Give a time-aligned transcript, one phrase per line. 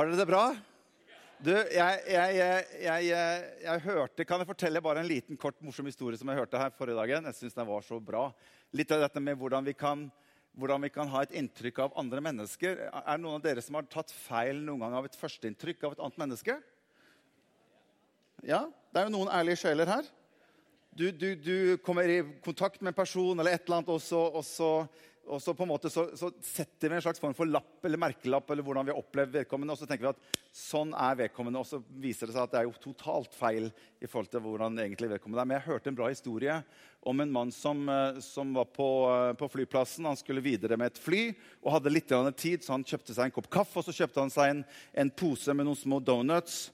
[0.00, 0.44] Har dere det bra?
[1.44, 2.36] Du, jeg, jeg,
[2.80, 3.08] jeg,
[3.60, 6.72] jeg, hørte Kan jeg fortelle bare en liten, kort, morsom historie som jeg hørte her
[6.72, 7.26] forrige dagen?
[7.28, 8.22] Jeg synes den var så bra.
[8.72, 10.06] Litt av dette med hvordan vi, kan,
[10.56, 12.80] hvordan vi kan ha et inntrykk av andre mennesker.
[12.88, 15.98] Er det noen av dere som har tatt feil noen gang av et førsteinntrykk av
[15.98, 16.56] et annet menneske?
[18.40, 18.62] Ja?
[18.88, 20.08] Det er jo noen ærlige sjeler her.
[20.96, 24.24] Du, du, du kommer i kontakt med en person eller et eller annet, og så,
[24.32, 24.72] og så
[25.30, 28.00] og så på en måte så, så, setter vi en slags form for lapp eller
[28.00, 31.62] merkelapp eller hvordan vi har opplevd vedkommende, og så tenker vi at sånn er vedkommende,
[31.62, 33.68] og så viser det seg at det er jo totalt feil
[34.00, 35.50] i forhold til hvordan egentlig vedkommende er.
[35.50, 36.56] Men jeg hørte en bra historie
[37.06, 40.08] om en mann som, eh, som var på, eh, på, flyplassen.
[40.10, 41.22] Han skulle videre med et fly
[41.62, 44.34] og hadde litt tid, så han kjøpte seg en kopp kaffe og så kjøpte han
[44.34, 46.70] seg en, en pose med noen små donuts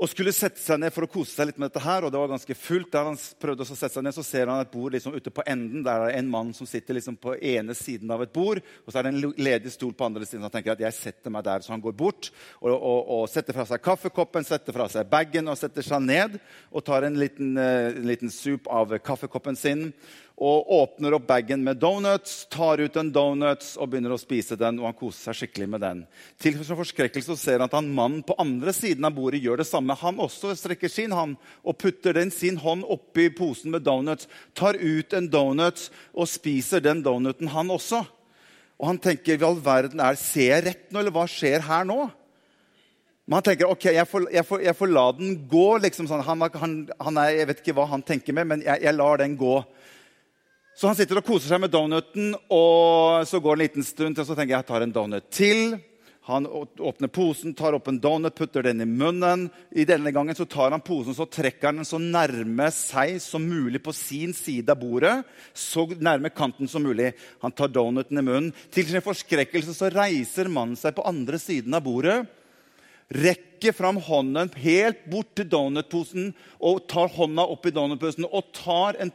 [0.00, 2.18] og skulle sette seg ned for å kose seg litt med dette her, og det
[2.18, 2.88] var ganske fullt.
[2.94, 5.44] Der han prøvde å sette seg ned, så ser han et bord liksom ute på
[5.46, 5.84] enden.
[5.84, 8.88] Der er det en mann som sitter liksom på ene siden av et bord, og
[8.88, 10.46] så er det en ledig stol på andre siden.
[10.46, 13.54] Han tenker at jeg setter meg der, Så han går bort og, og, og setter
[13.54, 16.40] fra seg kaffekoppen, setter fra seg bagen og setter seg ned
[16.72, 19.90] og tar en liten, en liten sup av kaffekoppen sin
[20.42, 24.80] og åpner opp bagen med donuts, tar ut en donuts og begynner å spise den.
[24.80, 26.00] og han koser seg skikkelig med den.
[26.42, 29.68] Til sin forskrekkelse ser han at han mannen på andre siden av bordet gjør det
[29.68, 29.94] samme.
[30.00, 34.80] Han også strekker sin hånd og putter den sin hånd oppi posen med donuts, tar
[34.80, 38.02] ut en donut og spiser den donuten, han også.
[38.82, 41.86] Og han tenker hva all verden er, Ser jeg rett nå, eller hva skjer her
[41.86, 42.08] nå?
[43.22, 45.66] Men han tenker ok, jeg får, jeg får, jeg får la den gå.
[45.84, 46.24] liksom sånn.
[46.26, 49.22] Han, han, han er, jeg vet ikke hva han tenker med, men jeg, jeg lar
[49.22, 49.60] den gå.
[50.74, 54.16] Så han sitter og koser seg med donuten, og så går det en liten stund
[54.16, 55.74] til, så tenker jeg jeg tar en donut til.
[56.30, 59.48] Han åpner posen, tar opp en donut, putter den i munnen.
[59.74, 63.42] I denne gangen så tar han posen så trekker han den så nærme seg som
[63.42, 65.16] mulig på sin side av bordet.
[65.50, 67.10] Så nærme kanten som mulig.
[67.42, 68.52] Han tar donuten i munnen.
[68.70, 72.22] Til sin forskrekkelse så reiser mannen seg på andre siden av bordet
[73.12, 78.98] rekker fram hånden helt bort til donutposen og tar hånda opp i donutposen og tar
[79.02, 79.12] en,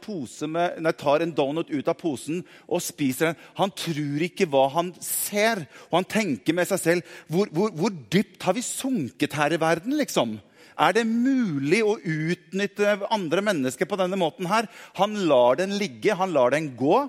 [0.54, 3.40] med, nei, tar en, donut ut av posen og spiser den.
[3.60, 7.92] Han tror ikke hva han ser, og han tenker med seg selv hvor, hvor, hvor
[8.12, 9.98] dypt har vi sunket her i verden?
[9.98, 10.38] liksom?
[10.78, 14.46] Er det mulig å utnytte andre mennesker på denne måten?
[14.46, 14.68] her?
[15.00, 17.08] Han lar den ligge, han lar den gå.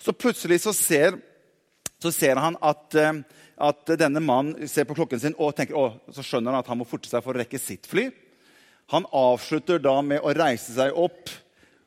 [0.00, 1.18] Så plutselig så ser,
[2.04, 5.94] så ser han at eh, at denne mannen ser på klokken sin og tenker, å,
[6.10, 8.08] så skjønner han at han må forte seg for å rekke sitt fly.
[8.92, 11.30] Han avslutter da med å reise seg opp,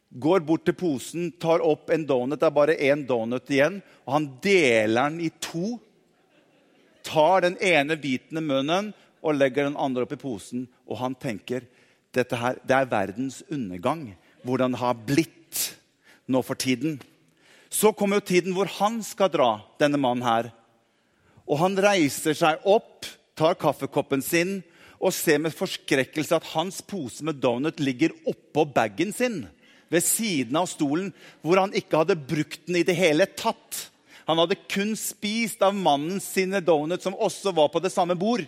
[0.10, 2.40] går bort til posen, tar opp en donut.
[2.40, 3.82] Det er bare én donut igjen.
[4.06, 5.76] og Han deler den i to.
[7.06, 10.66] Tar den ene biten i munnen og legger den andre opp i posen.
[10.88, 11.68] Og han tenker
[12.16, 14.10] dette her, det er verdens undergang.
[14.48, 15.62] Hvordan det har blitt
[16.32, 16.98] nå for tiden.
[17.70, 20.50] Så kommer jo tiden hvor han skal dra, denne mannen her.
[21.48, 23.06] Og han reiser seg opp,
[23.38, 24.60] tar kaffekoppen sin
[24.98, 29.44] og ser med forskrekkelse at hans pose med donut ligger oppå bagen sin
[29.94, 31.12] ved siden av stolen,
[31.46, 33.88] hvor han ikke hadde brukt den i det hele tatt.
[34.28, 38.44] Han hadde kun spist av mannen sine donuts, som også var på det samme bord.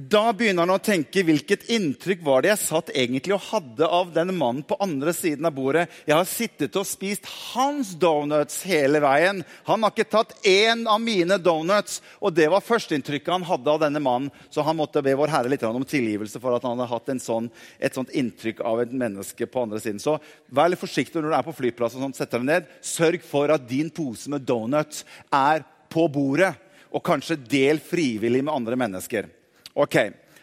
[0.00, 4.12] Da begynner han å tenke hvilket inntrykk var det jeg satt egentlig og hadde av
[4.14, 5.88] den mannen på andre siden av bordet.
[6.06, 9.42] Jeg har sittet og spist hans donuts hele veien.
[9.66, 11.98] Han har ikke tatt én av mine donuts.
[12.22, 14.30] Og det var førsteinntrykket han hadde av denne mannen.
[14.48, 17.50] Så han måtte be Vår Herre litt om tilgivelse for at han hadde hatt sånn,
[17.82, 20.00] et sånt inntrykk av et menneske på andre siden.
[20.00, 20.16] Så
[20.48, 22.70] vær litt forsiktig når du er på flyplass og sånt, setter deg ned.
[22.80, 26.54] Sørg for at din pose med donuts er på bordet.
[26.94, 29.28] Og kanskje del frivillig med andre mennesker.
[29.74, 29.96] Ok,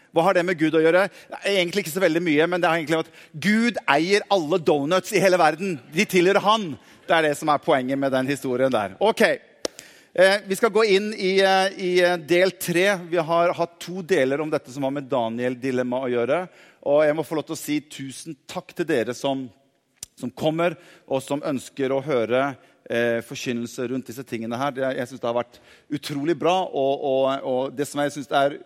[0.08, 1.02] Hva har det med Gud å gjøre?
[1.44, 3.10] Egentlig ikke så veldig mye, men det er egentlig at
[3.44, 5.74] Gud eier alle donuts i hele verden.
[5.92, 6.64] De tilhører han.
[7.04, 8.96] Det er det som er poenget med den historien der.
[9.04, 12.96] Ok, eh, Vi skal gå inn i, eh, i eh, del tre.
[13.04, 16.48] Vi har hatt to deler om dette som har med Daniel-dilemma å gjøre.
[16.88, 19.44] Og jeg må få lov til å si tusen takk til dere som,
[20.16, 20.74] som kommer,
[21.06, 22.56] og som ønsker å høre
[22.88, 24.74] eh, forkynnelse rundt disse tingene her.
[24.74, 25.60] Det, jeg synes det har vært
[25.98, 26.56] utrolig bra.
[26.66, 28.58] Og, og, og det som jeg synes er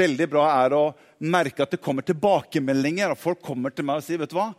[0.00, 0.84] veldig bra, er å
[1.22, 3.12] merke at det kommer tilbakemeldinger.
[3.12, 4.50] og Folk kommer til meg og sier vet du hva,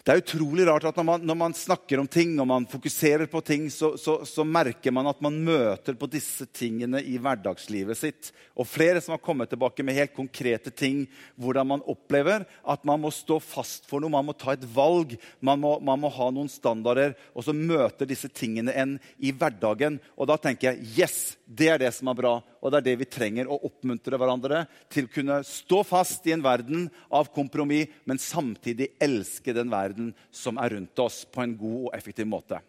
[0.00, 3.28] det er utrolig rart at når man, når man, snakker om ting og man fokuserer
[3.28, 7.98] på ting, så, så, så, merker man at man møter på disse tingene i hverdagslivet
[8.00, 8.30] sitt.
[8.56, 11.02] Og flere som har kommet tilbake med helt konkrete ting,
[11.36, 15.18] hvordan man opplever at man må stå fast for noe, man må ta et valg,
[15.44, 17.12] man må, man må ha noen standarder.
[17.36, 20.00] Og så møter disse tingene en i hverdagen.
[20.16, 21.18] Og da tenker jeg yes,
[21.50, 22.32] det er det som er bra.
[22.62, 24.62] Og det er det vi trenger å oppmuntre hverandre
[24.92, 30.12] til å kunne stå fast i en verden av kompromiss, men samtidig elske den verden
[30.30, 32.60] som er rundt oss, på en god og effektiv måte.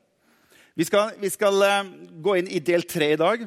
[0.74, 1.90] Vi skal, vi skal uh,
[2.24, 3.44] gå inn i del tre i dag.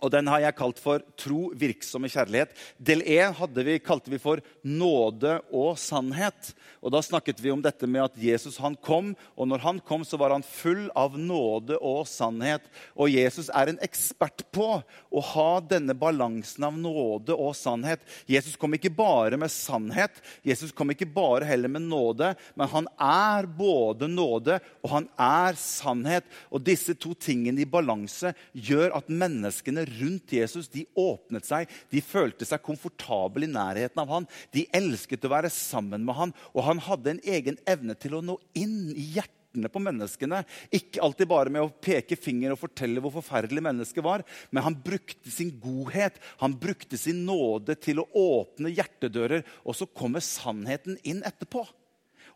[0.00, 2.56] Og Den har jeg kalt for 'Tro, virksomme kjærlighet'.
[2.78, 6.54] Del 1 vi, kalte vi for 'Nåde og sannhet'.
[6.82, 10.04] Og Da snakket vi om dette med at Jesus han kom, og når han kom,
[10.04, 12.62] så var han full av nåde og sannhet.
[12.96, 18.00] Og Jesus er en ekspert på å ha denne balansen av nåde og sannhet.
[18.26, 22.88] Jesus kom ikke bare med sannhet, Jesus kom ikke bare heller med nåde, men han
[22.96, 26.24] er både nåde og han er sannhet.
[26.50, 31.70] Og disse to tingene i balanse gjør at menneskene rundt Jesus de åpnet seg.
[31.90, 34.28] De følte seg komfortable i nærheten av han.
[34.54, 38.24] De elsket å være sammen med han, og han hadde en egen evne til å
[38.24, 40.44] nå inn i hjertene på menneskene.
[40.74, 44.78] Ikke alltid bare med å peke finger og fortelle hvor forferdelig mennesket var, men han
[44.78, 51.00] brukte sin godhet, han brukte sin nåde til å åpne hjertedører, og så kommer sannheten
[51.02, 51.66] inn etterpå.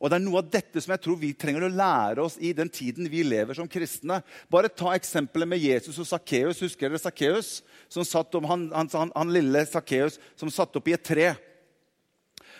[0.04, 2.50] Og Det er noe av dette som jeg tror vi trenger å lære oss i
[2.52, 4.18] den tiden vi lever som kristne.
[4.52, 6.60] Bare ta eksempelet med Jesus og Sakkeus.
[6.60, 7.62] Husker dere Sakkeus?
[7.88, 11.30] Han, han, han, han, lille Sakkeus som satt opp i et tre.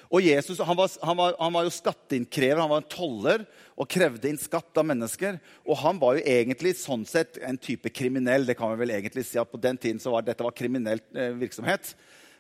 [0.09, 3.45] Og Jesus han var, var, var, jo skatteinnkrever, han var en toller
[3.77, 5.37] og krevde inn skatt av mennesker.
[5.69, 8.49] Og han var jo egentlig sånn sett en type kriminell.
[8.49, 11.05] det kan vi vel egentlig si at På den tiden så var dette var kriminell
[11.13, 11.93] eh, virksomhet.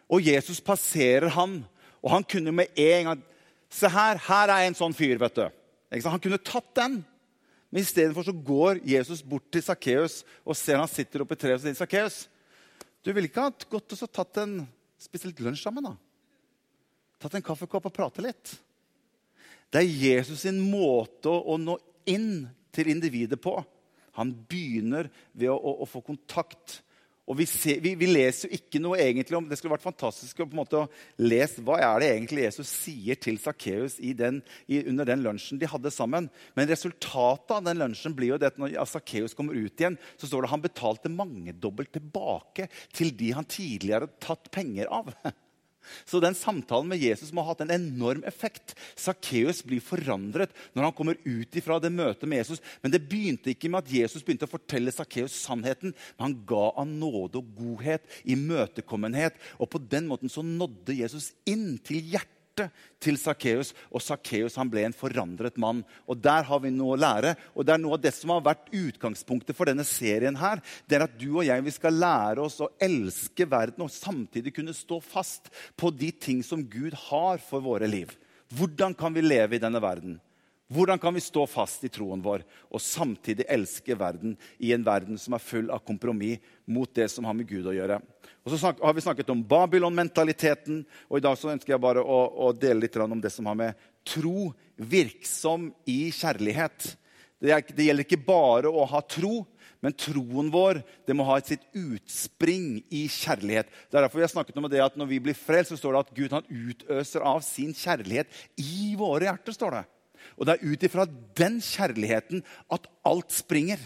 [0.09, 1.61] Og Jesus passerer han,
[2.01, 3.31] og han kunne med en gang
[3.75, 5.44] Se her, her er en sånn fyr, vet du.
[6.06, 7.00] Han kunne tatt den.
[7.75, 11.65] Men istedenfor går Jesus bort til Sakkeus og ser han sitter oppe i treet og
[11.65, 12.21] sier, Sakkeus,
[13.03, 14.61] du ville ikke ha gått og tatt en,
[15.03, 15.88] spist litt lunsj sammen?
[15.91, 15.97] da?
[17.19, 18.55] Tatt en kaffekopp og prate litt?
[19.75, 21.75] Det er Jesus sin måte å nå
[22.06, 23.56] inn til individet på.
[24.15, 26.79] Han begynner ved å, å, å få kontakt
[27.25, 30.43] og vi, ser, vi, vi, leser jo ikke noe egentlig om Det skulle vært fantastisk
[30.43, 30.82] å på en måte
[31.23, 36.29] lese hva er det egentlig Jesus sier til Sakkeus under den lunsjen de hadde sammen.
[36.56, 40.29] Men resultatet av den lunsjen blir jo det at når Sakkeus kommer ut igjen, så
[40.29, 45.09] står det at han betalte mangedobbelt tilbake til de han tidligere hadde tatt penger av.
[46.05, 48.75] Så den samtalen med Jesus må ha hatt en enorm effekt.
[48.99, 52.63] Sakkeus blir forandret når han kommer ut fra det møtet med Jesus.
[52.83, 55.95] Men det begynte ikke med at Jesus begynte å fortelle Sakkeus sannheten.
[56.17, 59.37] Men han ga han nåde og godhet, i møtekommenhet.
[59.59, 62.71] Og på den måten så nådde Jesus inn til hjertet hjertet
[63.03, 65.85] til Sakkeus, og Sakkeus ble en forandret mann.
[66.06, 67.37] Og Der har vi noe å lære.
[67.55, 70.37] og det er noe av det som har vært utgangspunktet for denne serien.
[70.37, 73.91] her, det er At du og jeg vi skal lære oss å elske verden og
[73.91, 78.17] samtidig kunne stå fast på de ting som Gud har for våre liv.
[78.55, 80.21] Hvordan kan vi leve i denne verden?
[80.75, 85.19] Hvordan kan vi stå fast i troen vår og samtidig elske verden i en verden
[85.21, 88.00] som er full av kompromiss mot det som har med Gud å gjøre?
[88.44, 92.19] Og så har vi snakket om Babylon-mentaliteten, og i dag så ønsker jeg bare å,
[92.49, 96.91] å dele litt om det som har med tro virksom i kjærlighet.
[97.41, 99.44] Det, er, det gjelder ikke bare å ha tro,
[99.85, 103.69] men troen vår det må ha sitt utspring i kjærlighet.
[103.88, 105.93] Det er derfor vi har snakket om det at Når vi blir frelst, så står
[105.93, 109.53] det at Gud han utøser av sin kjærlighet i våre hjerter.
[109.53, 109.85] står det.
[110.39, 111.07] Og det er ut ifra
[111.39, 112.43] den kjærligheten
[112.75, 113.81] at alt springer.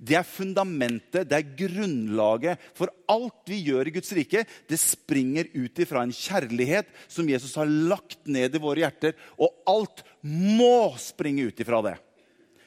[0.00, 4.44] Det er fundamentet, det er grunnlaget for alt vi gjør i Guds rike.
[4.68, 9.16] Det springer ut ifra en kjærlighet som Jesus har lagt ned i våre hjerter.
[9.36, 11.98] Og alt må springe ut ifra det.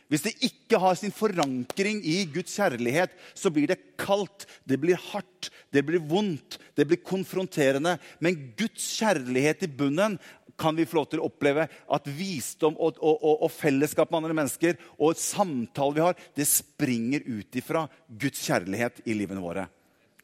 [0.08, 5.00] Hvis det ikke har sin forankring i Guds kjærlighet, så blir det kaldt, det blir
[5.10, 7.98] hardt, det blir vondt, det blir konfronterende.
[8.24, 10.16] Men Guds kjærlighet i bunnen
[10.58, 14.24] kan vi få lov til å oppleve at visdom og, og, og, og fellesskap med
[14.24, 19.44] andre mennesker og et samtale vi har, det springer ut ifra Guds kjærlighet i livene
[19.44, 19.68] våre.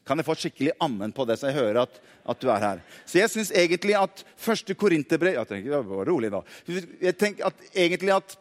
[0.04, 1.96] Kan jeg få et skikkelig ammen på det, så jeg hører at,
[2.28, 2.82] at du er her?
[3.08, 6.42] Så jeg syns egentlig at første Korinterbrev Jeg tenker, rolig da.
[6.68, 8.36] Jeg tenker at egentlig at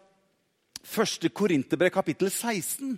[0.84, 2.98] første Korinterbrev, kapittel 16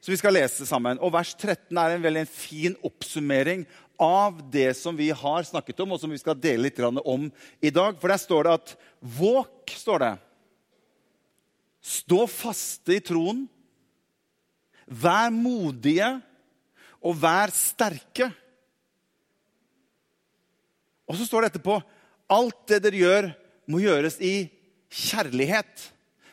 [0.00, 1.00] som vi skal lese sammen.
[1.02, 3.64] Og vers 13 er en veldig fin oppsummering
[3.98, 7.28] av det som vi har snakket om, og som vi skal dele litt om
[7.60, 7.98] i dag.
[7.98, 8.74] For der står det at
[9.18, 10.14] våk, står det.
[11.82, 13.46] Stå faste i troen.
[14.86, 16.14] Vær modige
[17.04, 18.30] og vær sterke.
[21.08, 21.78] Og så står det etterpå
[22.28, 23.30] alt det dere gjør,
[23.68, 24.48] må gjøres i
[24.92, 25.88] kjærlighet.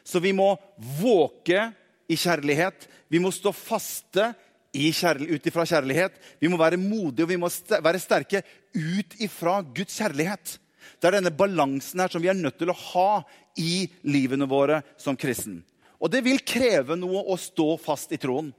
[0.05, 0.53] Så vi må
[0.99, 1.69] våke
[2.11, 2.85] i kjærlighet.
[3.09, 4.33] Vi må stå faste
[4.75, 6.17] ut ifra kjærlighet.
[6.39, 8.43] Vi må være modige og vi må være sterke
[8.75, 10.57] ut ifra Guds kjærlighet.
[10.99, 13.23] Det er denne balansen her som vi er nødt til å ha
[13.57, 15.63] i livene våre som kristen.
[15.99, 18.51] Og det vil kreve noe å stå fast i troen.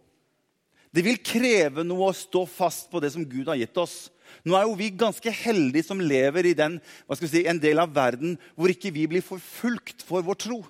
[0.91, 4.09] Det vil kreve noe å stå fast på det som Gud har gitt oss.
[4.47, 6.79] Nå er jo vi ganske heldige som lever i den,
[7.21, 10.63] si, en del av verden hvor ikke vi blir forfulgt for vår tro.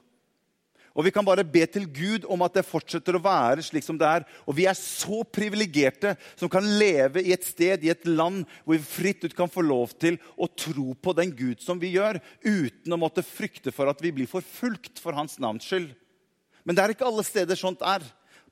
[0.97, 3.99] Og vi kan bare be til Gud om at det fortsetter å være slik som
[4.01, 4.25] det er.
[4.49, 8.79] Og vi er så privilegerte som kan leve i et sted, i et land, hvor
[8.79, 12.17] vi fritt ut kan få lov til å tro på den Gud som vi gjør,
[12.41, 15.91] uten å måtte frykte for at vi blir forfulgt for hans navns skyld.
[16.65, 18.01] Men det er ikke alle steder sånt er.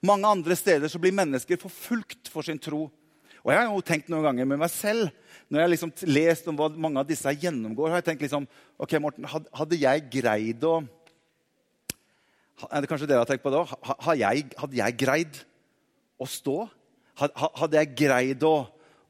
[0.05, 2.91] Mange andre steder så blir mennesker forfulgt for sin tro.
[3.45, 5.09] Og jeg har jo tenkt noen ganger med meg selv,
[5.49, 8.47] når jeg har liksom lest om hva mange av disse gjennomgår, har jeg tenkt liksom,
[8.81, 10.79] ok Morten, hadde jeg greid å
[12.63, 13.73] kanskje dere har tenkt på det òg?
[14.07, 15.41] Hadde jeg greid
[16.21, 16.65] å stå?
[17.19, 18.57] Hadde jeg greid å,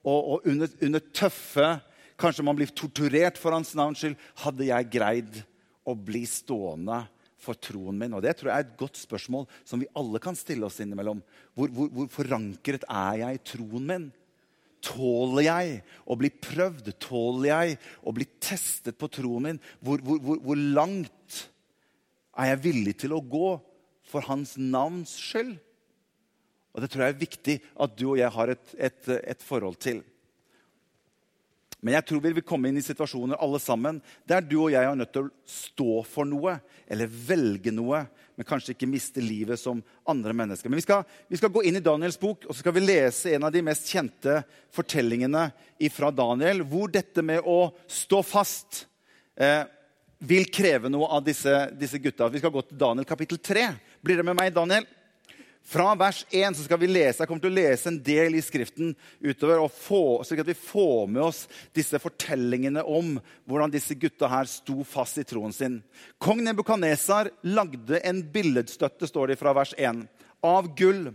[0.05, 1.75] å, å under, under, tøffe
[2.21, 4.21] Kanskje man blir torturert for hans navns skyld.
[4.39, 5.41] Hadde jeg greid
[5.83, 7.01] å bli stående
[7.43, 8.15] for troen min?
[8.15, 11.19] Og Det tror jeg er et godt spørsmål som vi alle kan stille oss innimellom.
[11.59, 14.07] Hvor, hvor, hvor forankret er jeg i troen min?
[14.85, 15.75] Tåler jeg
[16.07, 16.93] å bli prøvd?
[17.03, 19.61] Tåler jeg å bli testet på troen min?
[19.83, 21.11] Hvor, hvor langt
[22.39, 23.55] er jeg villig til å gå
[24.11, 25.57] for hans navns skyld?
[26.75, 29.79] Og Det tror jeg er viktig at du og jeg har et, et, et forhold
[29.79, 30.03] til.
[31.85, 34.89] Men jeg tror vi vil komme inn i situasjoner alle sammen der du og jeg
[34.89, 36.57] er nødt til å stå for noe
[36.89, 38.01] eller velge noe,
[38.35, 40.73] men kanskje ikke miste livet som andre mennesker.
[40.73, 43.37] Men vi skal, vi skal gå inn i Daniels bok og så skal vi lese
[43.37, 44.41] en av de mest kjente
[44.75, 45.45] fortellingene
[45.93, 48.87] fra Daniel, hvor dette med å stå fast
[49.37, 49.69] eh,
[50.19, 52.29] vil kreve noe av disse, disse gutta.
[52.33, 53.71] Vi skal gå til Daniel kapittel 3.
[54.05, 54.87] Blir det med meg, Daniel?
[55.65, 58.43] Fra vers 1 så skal vi lese, Jeg kommer til å lese en del i
[58.45, 58.91] Skriften
[59.25, 63.15] utover, og få, slik at vi får med oss disse fortellingene om
[63.49, 65.79] hvordan disse gutta her sto fast i troen sin.
[66.21, 70.05] Kong Nebukadnesar lagde en billedstøtte, står det fra vers 1,
[70.45, 71.15] av gull.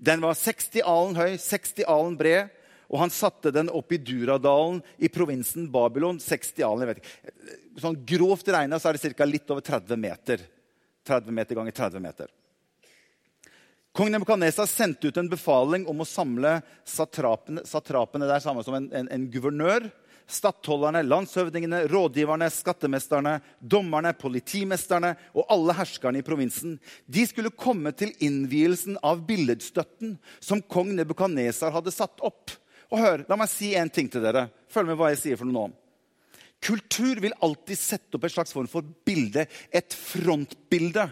[0.00, 2.48] Den var 60 alen høy, 60 alen bred
[2.92, 6.20] og han satte den opp i Duradalen i provinsen Babylon.
[6.20, 7.56] 60 alen, jeg vet ikke.
[7.80, 9.28] Sånn Grovt regna er det ca.
[9.28, 10.44] litt over 30 meter.
[11.08, 12.28] 30 meter ganger 30 meter.
[13.96, 16.58] Kong Nebukadnesa sendte ut en befaling om å samle
[16.88, 17.64] satrapene.
[17.68, 19.88] Satrapene det er samme som en, en, en guvernør.
[20.32, 26.78] Stattholderne, landshøvdingene, rådgiverne, skattemesterne, dommerne, politimesterne og alle herskerne i provinsen.
[27.04, 32.54] De skulle komme til innvielsen av billedstøtten som kong Nebukadnesar hadde satt opp.
[32.92, 34.48] Og hør, La meg si en ting til dere.
[34.72, 35.78] Følg med hva jeg sier for noe nå.
[36.62, 41.08] Kultur vil alltid sette opp et slags form for bilde, et frontbilde,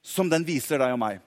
[0.00, 1.18] som den viser deg og meg.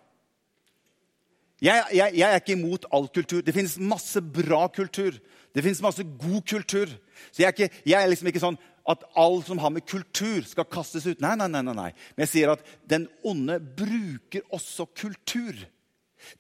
[1.64, 3.44] Jeg, jeg, jeg er ikke imot all kultur.
[3.44, 5.18] Det finnes masse bra kultur.
[5.54, 6.92] Det finnes masse god kultur.
[7.32, 10.42] Så jeg er, ikke, jeg er liksom ikke sånn at alt som har med kultur,
[10.48, 11.22] skal kastes ut.
[11.24, 11.92] Nei, nei, nei, nei.
[12.16, 15.56] Men jeg sier at den onde bruker også kultur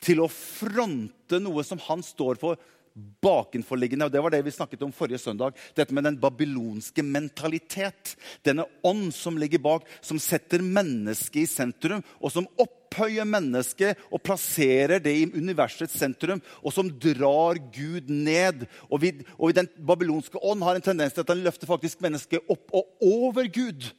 [0.03, 2.59] til å fronte noe som han står for,
[2.93, 4.05] bakenforliggende.
[4.05, 5.57] og Det var det vi snakket om forrige søndag.
[5.75, 8.15] Dette med den babylonske mentalitet.
[8.45, 14.21] Denne ånd som ligger bak, som setter mennesket i sentrum, og som opphøyer mennesket og
[14.25, 18.67] plasserer det i universets sentrum, og som drar Gud ned.
[18.89, 22.45] Og, vi, og Den babylonske ånd har en tendens til at den løfter faktisk mennesket
[22.49, 23.93] opp og over Gud.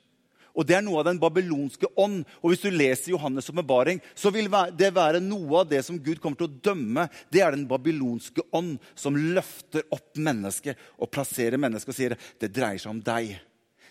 [0.54, 2.22] Og Det er noe av den babylonske ånd.
[2.40, 4.46] Og Hvis du leser Johannes' åpenbaring, så vil
[4.78, 7.08] det være noe av det som Gud kommer til å dømme.
[7.30, 12.52] Det er den babylonske ånd som løfter opp mennesket og plasserer mennesket og sier det
[12.54, 13.34] dreier seg om deg.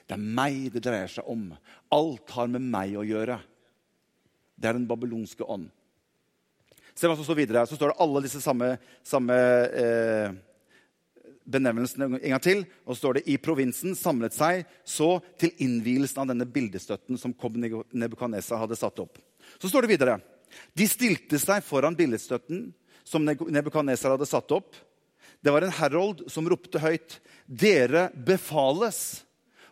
[0.08, 1.52] Det er meg det dreier seg om.
[1.92, 3.40] Alt har med meg å gjøre.
[4.56, 5.68] Det er den babylonske ånd.
[6.94, 7.60] Se hva som står videre.
[7.60, 7.68] her.
[7.68, 9.38] Så står det alle disse samme, samme
[9.74, 10.36] eh,
[11.46, 12.64] benevnelsen en gang til.
[12.86, 17.36] Og så står det i provinsen samlet seg så til innvielsen av denne bildestøtten som
[17.36, 19.20] Nebukadnesar hadde satt opp.
[19.60, 20.20] Så står det videre.
[20.78, 22.68] De stilte seg foran billedstøtten
[23.04, 24.76] som Nebukadnesar hadde satt opp.
[25.44, 27.20] Det var en herold som ropte høyt.
[27.46, 29.24] Dere befales.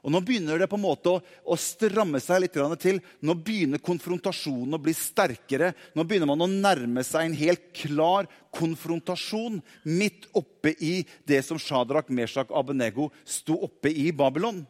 [0.01, 2.99] Og Nå begynner det på en måte å, å stramme seg litt til.
[3.21, 5.73] Nå begynner konfrontasjonen å bli sterkere.
[5.93, 11.61] Nå begynner man å nærme seg en helt klar konfrontasjon midt oppe i det som
[11.61, 14.63] Shadrach, Meshach og Abenego sto oppe i Babylon.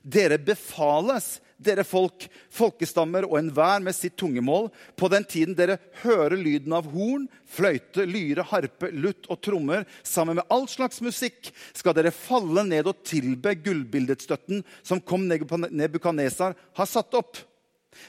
[0.00, 6.38] Dere befales dere folk, folkestammer og enhver med sitt tungemål, på den tiden dere hører
[6.40, 11.96] lyden av horn, fløyte, lyre, harpe, lutt og trommer, sammen med all slags musikk, skal
[11.96, 17.38] dere falle ned og tilbe gullbildetstøtten som kom Nebukadnesar har satt opp.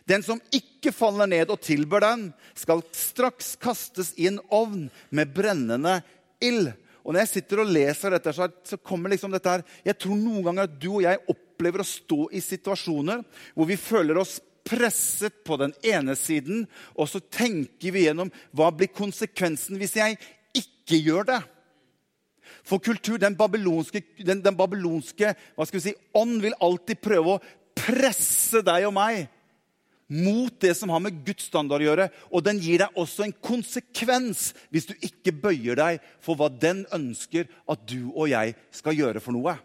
[0.05, 5.33] Den som ikke faller ned og tilber den, skal straks kastes i en ovn med
[5.35, 5.99] brennende
[6.43, 6.71] ild.
[7.01, 10.43] Og Når jeg sitter og leser dette, så kommer liksom dette her Jeg tror noen
[10.45, 13.21] ganger at du og jeg opplever opplever å stå i situasjoner
[13.53, 16.65] hvor vi føler oss presset på den ene siden,
[16.97, 20.17] og så tenker vi gjennom hva blir konsekvensen hvis jeg
[20.57, 21.41] ikke gjør det.
[22.67, 27.35] For kultur, den babylonske, den, den babylonske hva skal vi si, ånd vil alltid prøve
[27.35, 27.43] å
[27.77, 29.29] presse deg og meg
[30.11, 32.09] mot det som har med Guds standard å gjøre.
[32.29, 36.83] Og den gir deg også en konsekvens hvis du ikke bøyer deg for hva den
[36.93, 39.55] ønsker at du og jeg skal gjøre for noe.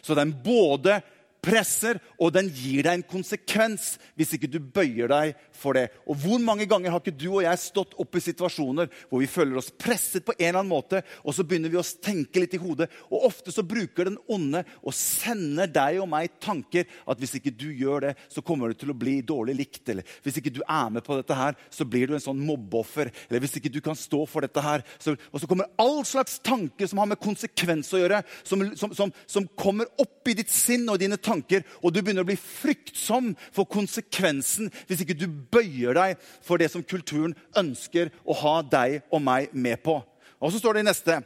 [0.00, 1.00] Så den både
[1.44, 5.88] presser, og den gir deg en konsekvens hvis ikke du bøyer deg for det.
[6.06, 9.30] Og Hvor mange ganger har ikke du og jeg stått opp i situasjoner hvor vi
[9.30, 12.56] føler oss presset på en eller annen måte, og så begynner vi å tenke litt
[12.56, 12.88] i hodet.
[13.10, 17.54] Og ofte så bruker den onde og sender deg og meg tanker at hvis ikke
[17.54, 19.84] du gjør det, så kommer du til å bli dårlig likt.
[19.92, 23.12] Eller hvis ikke du er med på dette her, så blir du en sånn mobbeoffer.
[23.28, 24.84] Eller hvis ikke du kan stå for dette her.
[25.02, 28.94] Så, og så kommer all slags tanker som har med konsekvens å gjøre, som, som,
[28.96, 32.30] som, som kommer opp i ditt sinn og dine tanker tanker, og du begynner å
[32.30, 38.36] bli fryktsom for konsekvensen hvis ikke du bøyer deg for det som kulturen ønsker å
[38.42, 40.00] ha deg og meg med på.
[40.38, 41.20] Og så står det i neste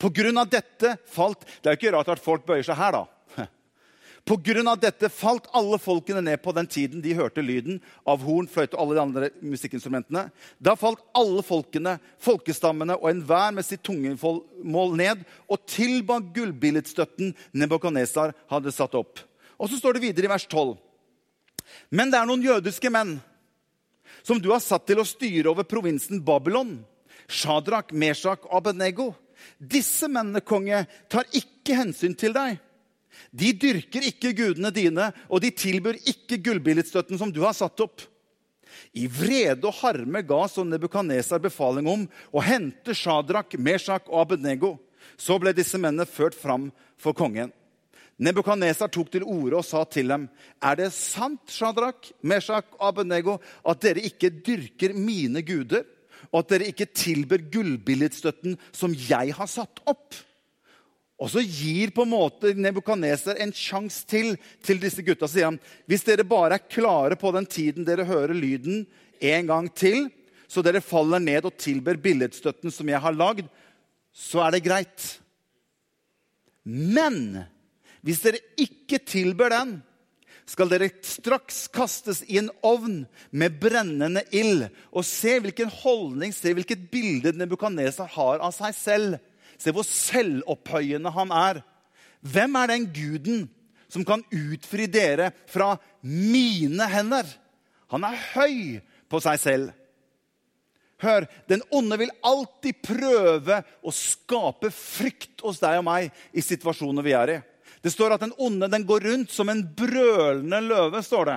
[0.00, 2.96] På grunn av dette falt Det er jo ikke rart at folk bøyer seg her,
[2.96, 3.44] da.
[4.28, 7.78] På grunn av dette falt alle folkene ned på den tiden de hørte lyden
[8.08, 10.26] av horn, fløyte og alle de andre musikkinstrumentene.
[10.60, 18.36] Da falt alle folkene, folkestammene og enhver med sitt tungemål ned og tilba gullbilledstøtten Nebukadnesar
[18.52, 19.24] hadde satt opp.
[19.58, 20.76] Og så står det videre i vers 12.
[21.90, 23.18] Men det er noen jødiske menn
[24.22, 26.78] som du har satt til å styre over provinsen Babylon.
[27.28, 29.12] Shadrach, Meshach og Abednego.
[29.58, 32.58] Disse mennene, konge, tar ikke hensyn til deg.
[33.32, 38.04] De dyrker ikke gudene dine, og de tilbyr ikke gullbilledstøtten som du har satt opp.
[38.94, 44.76] I vrede og harme ga så Nebukadnesar befaling om å hente Shadrach, Meshach og Abednego.
[45.18, 46.68] Så ble disse mennene ført fram
[47.00, 47.52] for kongen.
[48.18, 50.26] Nebukadnesar tok til orde og sa til dem.:
[50.62, 55.84] Er det sant, Shadrach, Meshach og Abednego, at dere ikke dyrker mine guder,
[56.32, 60.16] og at dere ikke tilber gullbilledstøtten som jeg har satt opp?
[61.18, 65.26] Og så gir på en måte Nebukadneser en sjanse til til disse gutta.
[65.30, 65.58] Sier han
[65.90, 68.84] hvis dere bare er klare på den tiden dere hører lyden
[69.18, 70.08] en gang til,
[70.48, 73.46] så dere faller ned og tilber billedstøtten som jeg har lagd,
[74.14, 75.06] så er det greit.
[76.64, 77.44] Men
[78.06, 79.78] hvis dere ikke tilber den,
[80.48, 84.64] skal dere straks kastes i en ovn med brennende ild.
[84.96, 89.18] Og se hvilken holdning, se hvilket bilde Nebukadnesar har av seg selv.
[89.60, 91.60] Se hvor selvopphøyende han er.
[92.24, 93.44] Hvem er den guden
[93.92, 97.28] som kan utfri dere fra mine hender?
[97.92, 99.74] Han er høy på seg selv.
[100.98, 107.06] Hør, den onde vil alltid prøve å skape frykt hos deg og meg i situasjoner
[107.06, 107.38] vi er i.
[107.88, 111.00] Det står at den onde den går rundt som en brølende løve.
[111.02, 111.36] står det.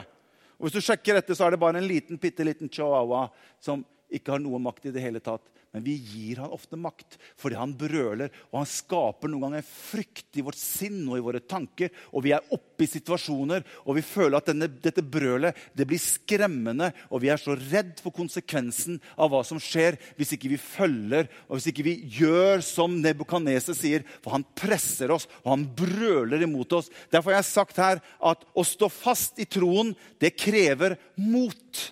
[0.59, 3.29] Og Hvis du sjekker dette, så er det bare en liten, bitte liten chihuahua
[3.63, 5.45] som ikke har noe makt i det hele tatt.
[5.71, 10.35] Men vi gir han ofte makt fordi han brøler, og han skaper noen ganger frykt
[10.35, 11.93] i vårt sinn og i våre tanker.
[12.11, 16.01] Og vi er oppe i situasjoner, og vi føler at denne, dette brølet det blir
[16.01, 16.91] skremmende.
[17.07, 21.31] Og vi er så redd for konsekvensen av hva som skjer hvis ikke vi følger
[21.47, 24.05] og hvis ikke vi gjør som Nebukadneser sier.
[24.19, 26.91] For han presser oss, og han brøler imot oss.
[27.13, 31.87] Derfor har jeg sagt her at å stå fast i troen, det krever mot.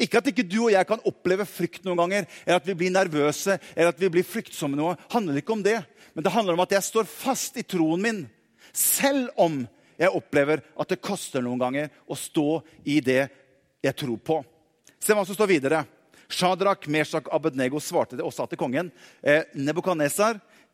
[0.00, 2.94] Ikke at ikke du og jeg kan oppleve frykt noen ganger, eller at vi blir
[2.94, 4.76] nervøse eller at vi blir fryktsomme.
[4.76, 4.96] noe.
[4.96, 5.78] Det handler ikke om det.
[6.14, 8.22] Men det handler om at jeg står fast i troen min,
[8.72, 9.62] selv om
[9.98, 13.26] jeg opplever at det koster noen ganger å stå i det
[13.82, 14.38] jeg tror på.
[15.02, 15.84] Se hva som står videre.
[16.32, 18.90] Shadrach, Meshach, Abednego svarte det og sa til kongen.
[19.20, 19.44] Eh,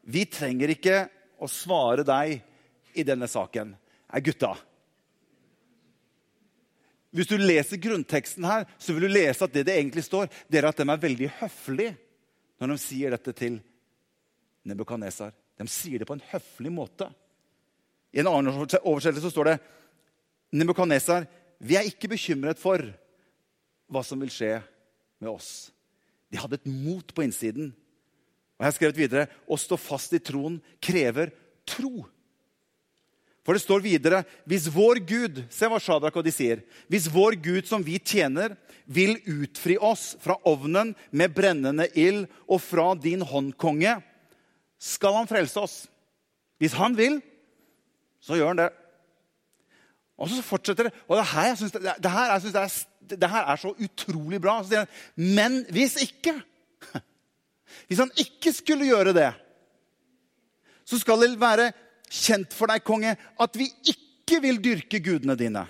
[0.08, 2.38] vi trenger ikke å svare deg
[2.94, 3.74] i denne saken.
[4.08, 4.54] Nei, gutta,
[7.14, 10.60] hvis du leser grunnteksten her, så vil du lese at det det egentlig står, det
[10.60, 11.96] er at de er veldig høflige
[12.58, 13.58] når de sier dette til
[14.68, 15.32] Nebukadnesar.
[15.56, 17.08] De sier det på en høflig måte.
[18.12, 19.58] I en annen oversettelse står det
[20.58, 21.26] Nebukadnesar,
[21.58, 22.82] vi er ikke bekymret for
[23.88, 24.58] hva som vil skje
[25.18, 25.70] med oss.
[26.28, 27.72] De hadde et mot på innsiden.
[28.58, 31.32] Og jeg har skrevet videre å stå fast i troen krever
[31.68, 32.04] tro.
[33.48, 36.60] For det står videre hvis vår Gud se hva Shadrach og de sier,
[36.92, 38.52] hvis vår Gud som vi tjener,
[38.84, 43.94] vil utfri oss fra ovnen med brennende ild og fra din hånd, konge,
[44.76, 45.78] skal han frelse oss.
[46.60, 47.22] Hvis han vil,
[48.20, 48.68] så gjør han det.
[50.20, 50.94] Og så fortsetter det.
[51.08, 53.74] Og det her, jeg synes, det, her, jeg synes det, er, det her er så
[53.88, 54.60] utrolig bra.
[55.16, 56.36] Men hvis ikke
[57.88, 59.32] Hvis han ikke skulle gjøre det,
[60.88, 61.72] så skal det være
[62.10, 65.64] kjent for deg, konge, at vi ikke vil dyrke gudene dine.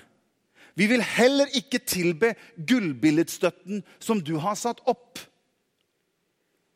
[0.78, 5.18] Vi vil heller ikke tilbe gullbilledstøtten som du har satt opp.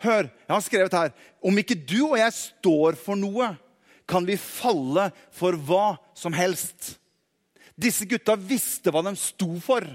[0.03, 3.53] Hør, jeg har skrevet her Om ikke du og jeg står for noe,
[4.11, 6.96] kan vi falle for hva som helst.
[7.79, 9.87] Disse gutta visste hva de sto for.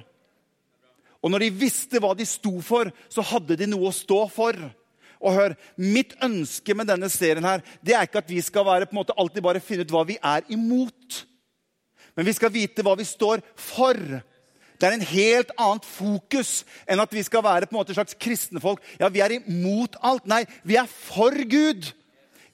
[1.22, 4.56] Og når de visste hva de sto for, så hadde de noe å stå for.
[5.22, 8.88] Og hør, Mitt ønske med denne serien her, det er ikke at vi skal være,
[8.88, 11.22] på en måte, alltid bare finne ut hva vi er imot.
[12.18, 13.98] Men vi skal vite hva vi står for.
[14.78, 18.18] Det er en helt annet fokus enn at vi skal være på en måte slags
[18.18, 18.82] kristenfolk.
[19.00, 20.26] Ja, Vi er imot alt.
[20.30, 21.92] Nei, vi er for Gud.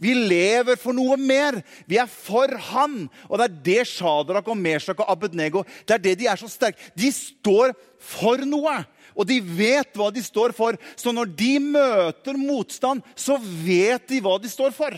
[0.04, 1.62] Vi lever for noe mer.
[1.88, 3.06] Vi er for Han.
[3.30, 6.50] Og det er det Shadrach og Meshach og Abednego det er det de er så
[6.52, 6.80] sterke.
[6.96, 8.82] De står for noe.
[9.16, 10.78] Og de vet hva de står for.
[10.96, 14.96] Så når de møter motstand, så vet de hva de står for.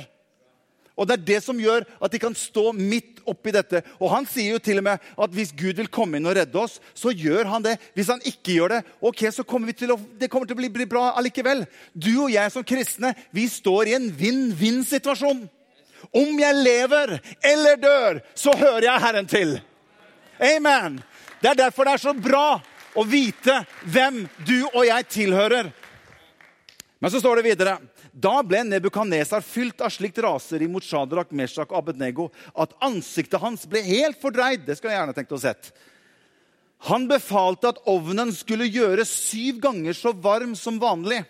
[0.96, 3.82] Og Det er det som gjør at de kan stå midt oppi dette.
[4.00, 6.60] Og Han sier jo til og med at hvis Gud vil komme inn og redde
[6.60, 7.76] oss, så gjør han det.
[7.94, 10.62] Hvis han ikke gjør det, ok, så kommer vi til å, det kommer til å
[10.62, 11.66] bli, bra allikevel.
[11.94, 15.44] Du og jeg som kristne vi står i en vinn-vinn-situasjon.
[16.16, 19.58] Om jeg lever eller dør, så hører jeg Herren til.
[20.40, 21.02] Amen.
[21.42, 22.62] Det er derfor det er så bra
[22.96, 25.72] å vite hvem du og jeg tilhører.
[27.00, 27.78] Men så står det videre
[28.16, 33.66] da ble Nebukadnesar fylt av slikt raseri mot Shadrach, Meshach og Abednego at ansiktet hans
[33.68, 34.64] ble helt fordreid.
[34.64, 35.74] Det skulle jeg gjerne tenkt å sett.
[36.88, 41.24] Han befalte at ovnen skulle gjøres syv ganger så varm som vanlig,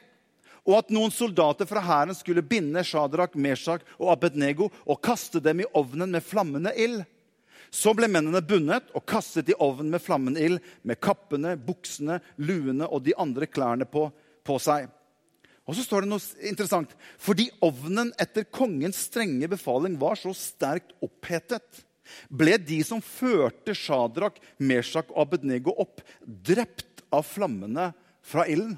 [0.65, 5.61] og at noen soldater fra hæren skulle binde Shadrach, Meshach og Abednego og kaste dem
[5.61, 7.01] i ovnen med flammende ild.
[7.75, 12.87] Så ble mennene bundet og kastet i ovnen med flammende ild, med kappene, buksene, luene
[12.87, 14.07] og de andre klærne på,
[14.47, 14.87] på seg.
[15.65, 16.93] Og så står det noe interessant.
[17.19, 21.83] Fordi ovnen etter kongens strenge befaling var så sterkt opphetet,
[22.29, 27.89] ble de som førte Shadrach, Meshach og Abednego opp, drept av flammene
[28.25, 28.77] fra ilden.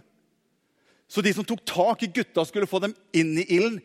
[1.12, 3.82] Så de som tok tak i gutta, skulle få dem inn i ilden.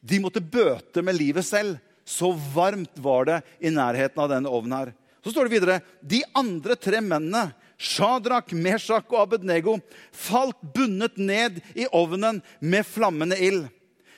[0.00, 1.78] De måtte bøte med livet selv.
[2.06, 4.78] Så varmt var det i nærheten av denne ovnen.
[4.78, 4.94] her.
[5.24, 9.80] Så står det videre de andre tre mennene Shadrach, Meshach og Abednego
[10.14, 13.68] falt bundet ned i ovnen med flammende ild.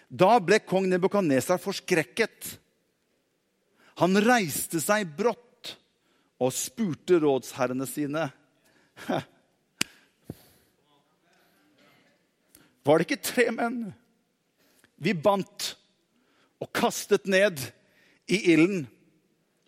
[0.09, 2.61] Da ble kong Nebukadnesar forskrekket.
[3.99, 5.77] Han reiste seg brått
[6.39, 8.29] og spurte rådsherrene sine.
[12.87, 13.93] Var det ikke tre menn
[14.99, 15.77] vi bandt
[16.63, 17.59] og kastet ned
[18.29, 18.87] i ilden?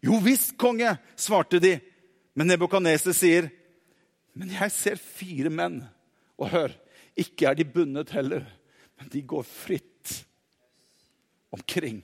[0.05, 1.75] Jo visst, konge, svarte de.
[2.37, 3.51] Men Nebukadneser sier,
[4.37, 5.81] men jeg ser fire menn,
[6.41, 6.75] og hør,
[7.19, 8.47] ikke er de bundet heller,
[8.97, 10.15] men de går fritt
[11.53, 12.01] omkring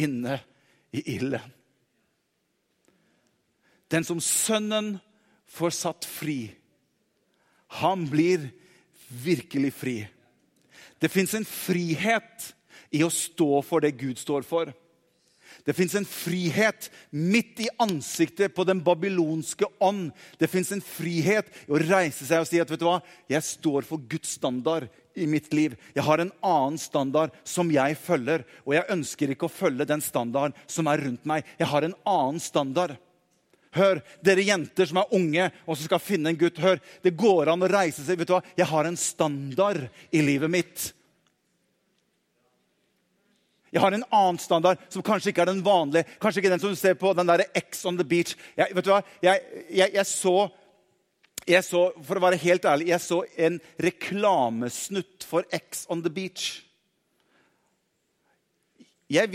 [0.00, 0.40] inne
[0.92, 1.52] i ilden.
[3.90, 4.98] Den som Sønnen
[5.50, 6.52] får satt fri,
[7.80, 8.50] han blir
[9.10, 9.96] virkelig fri.
[11.00, 12.50] Det fins en frihet
[12.94, 14.70] i å stå for det Gud står for.
[15.66, 20.10] Det fins en frihet midt i ansiktet på den babylonske ånd.
[20.40, 23.46] Det fins en frihet i å reise seg og si at vet du hva, jeg
[23.46, 25.76] står for Guds standard i mitt liv.
[25.94, 30.02] Jeg har en annen standard som jeg følger, og jeg ønsker ikke å følge den
[30.04, 31.46] standarden som er rundt meg.
[31.60, 32.96] Jeg har en annen standard.
[33.76, 36.58] Hør, dere jenter som er unge og som skal finne en gutt.
[36.58, 38.18] hør, Det går an å reise seg.
[38.18, 38.42] vet du hva?
[38.56, 40.92] Jeg har en standard i livet mitt.
[43.70, 46.08] Jeg har en annen standard som kanskje ikke er den vanlige.
[46.22, 48.34] Kanskje ikke den som du ser på den der X on the beach.
[48.58, 49.02] Jeg, vet du hva?
[49.22, 50.48] Jeg, jeg, jeg, så,
[51.46, 56.10] jeg så, For å være helt ærlig, jeg så en reklamesnutt for X on the
[56.10, 56.64] beach.
[59.10, 59.30] Jeg,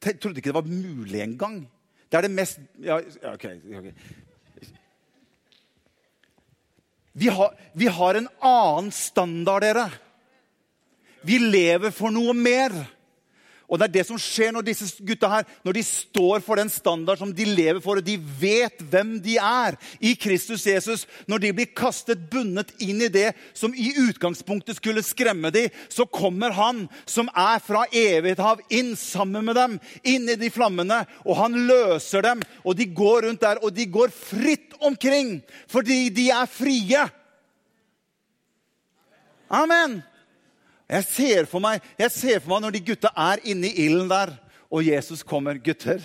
[0.00, 1.60] trodde ikke det var mulig engang.
[2.08, 3.00] Det er det mest ja,
[3.32, 3.46] ok.
[3.80, 3.94] okay.
[7.16, 9.88] Vi har, vi har en annen standard, dere.
[11.24, 12.74] Vi lever for noe mer.
[13.66, 16.70] Og Det er det som skjer når disse gutta her, når de står for den
[16.70, 21.06] standard som de lever for, og de vet hvem de er i Kristus Jesus.
[21.26, 26.06] Når de blir kastet bundet inn i det som i utgangspunktet skulle skremme dem, så
[26.06, 31.02] kommer han som er fra evighet av, inn sammen med dem, inn i de flammene.
[31.26, 36.06] Og han løser dem, og de går rundt der, og de går fritt omkring fordi
[36.14, 37.06] de er frie.
[39.50, 40.00] Amen.
[40.86, 44.10] Jeg ser, for meg, jeg ser for meg når de gutta er inne i ilden
[44.10, 44.36] der,
[44.70, 45.58] og Jesus kommer.
[45.62, 46.02] Gutter,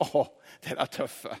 [0.00, 0.24] å,
[0.64, 1.36] dere er tøffe.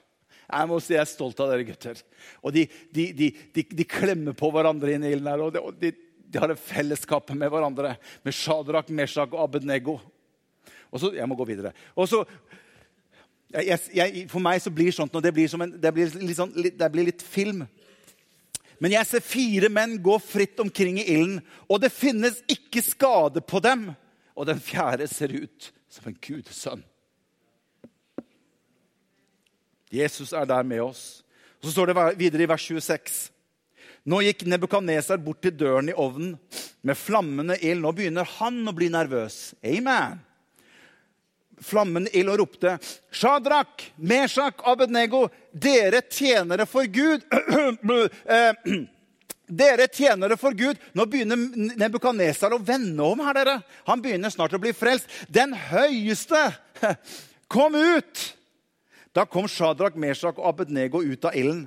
[0.46, 2.00] Jeg må si jeg er stolt av dere gutter.
[2.44, 3.30] Og de, de, de,
[3.64, 5.42] de klemmer på hverandre inne i ilden der.
[5.42, 5.90] Og de,
[6.36, 7.96] har et fellesskap med hverandre.
[8.26, 9.98] Med Shadrach, Meshach og Abednego.
[10.92, 11.72] Og så, Jeg må gå videre.
[11.96, 12.22] Og så,
[13.50, 17.64] jeg, jeg, For meg så blir sånt det det sånn, det blir litt film.
[18.82, 23.40] Men jeg ser fire menn gå fritt omkring i ilden, og det finnes ikke skade
[23.40, 23.88] på dem.
[24.36, 26.84] Og den fjerde ser ut som en gudsønn.
[29.92, 31.22] Jesus er der med oss.
[31.62, 33.30] Så står det videre i vers 26.
[34.06, 36.36] Nå gikk Nebukadnesar bort til døren i ovnen
[36.86, 37.82] med flammende ild.
[37.82, 39.56] Nå begynner han å bli nervøs.
[39.66, 40.20] Amen.
[41.64, 42.76] Flammende ild og ropte,
[43.10, 45.24] Shadrach, Meshach, Abednego,
[45.56, 47.24] dere tjenere for Gud.
[48.26, 48.52] Eh,
[49.46, 50.80] dere tjenere for Gud.
[50.92, 51.38] Nå begynner
[51.78, 53.56] Nebukadnesar å vende om her, dere.
[53.86, 55.10] Han begynner snart å bli frelst.
[55.28, 56.48] Den høyeste,
[57.52, 58.32] kom ut!
[59.16, 61.64] Da kom Shadrach, Meshach og Abednego ut av ilden.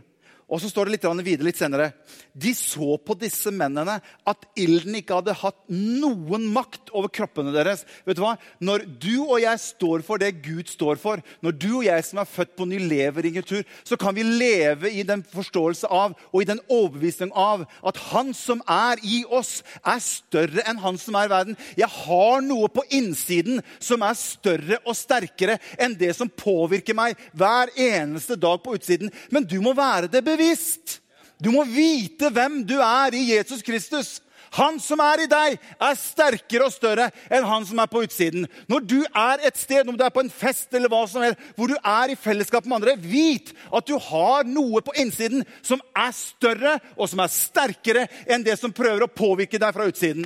[0.49, 1.91] Og så står det litt videre litt senere.
[2.33, 7.83] De så på disse mennene at ilden ikke hadde hatt noen makt over kroppene deres.
[8.07, 8.33] Vet du hva?
[8.57, 12.21] Når du og jeg står for det Gud står for, når du og jeg som
[12.21, 16.15] er født på ny, lever i kultur, så kan vi leve i den forståelse av
[16.31, 20.97] og i den overbevisning av at han som er i oss, er større enn han
[21.01, 21.59] som er i verden.
[21.77, 27.19] Jeg har noe på innsiden som er større og sterkere enn det som påvirker meg
[27.38, 29.13] hver eneste dag på utsiden.
[29.29, 30.99] Men du må være det bevisst bevisst.
[31.39, 34.17] Du må vite hvem du er i Jesus Kristus.
[34.58, 38.47] Han som er i deg, er sterkere og større enn han som er på utsiden.
[38.71, 41.43] Når du er et sted, om du er på en fest eller hva som helst,
[41.54, 45.82] hvor du er i fellesskap med andre, vit at du har noe på innsiden som
[45.93, 50.25] er større og som er sterkere enn det som prøver å påvirke deg fra utsiden.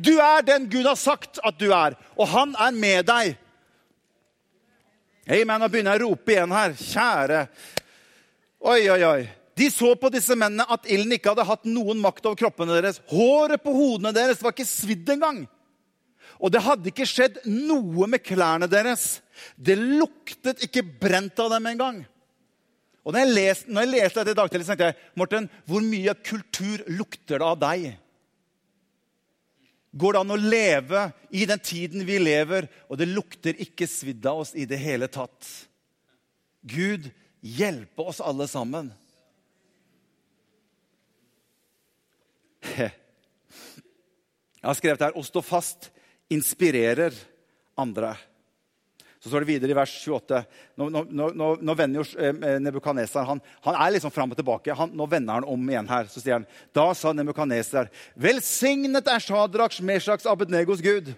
[0.00, 3.36] Du er den Gud har sagt at du er, og han er med deg.
[5.30, 5.60] Amen.
[5.60, 6.72] Nå begynner jeg å rope igjen her.
[6.74, 7.44] Kjære
[8.60, 9.20] Oi, oi, oi.
[9.56, 13.00] De så på disse mennene at ilden ikke hadde hatt noen makt over kroppene deres.
[13.10, 15.42] Håret på hodene deres var ikke svidd engang.
[16.40, 19.20] Og det hadde ikke skjedd noe med klærne deres.
[19.56, 22.02] Det luktet ikke brent av dem engang.
[23.04, 25.84] Og når jeg, leste, når jeg leste dette i dag tidlig, tenkte jeg Morten, hvor
[25.84, 27.86] mye kultur lukter det av deg?
[30.00, 34.28] Går det an å leve i den tiden vi lever, og det lukter ikke svidd
[34.28, 35.48] av oss i det hele tatt?
[36.60, 37.08] Gud
[37.40, 38.92] hjelpe oss alle sammen.
[44.60, 45.90] Jeg har skrevet her 'Å stå fast
[46.28, 47.14] inspirerer
[47.76, 48.16] andre'.
[49.20, 50.44] Så står det videre i vers 28.
[50.80, 54.72] Nå, nå, nå, nå vender jo eh, Nebukadnesar han, han, er liksom fram og tilbake.
[54.72, 56.08] Han, nå vender han om igjen her.
[56.08, 61.12] Så sier han, Da sa Nebukadnesar, velsignet er Shadrach Meshachs, Abednegos Gud,